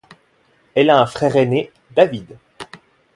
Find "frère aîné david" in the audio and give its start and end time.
1.05-2.39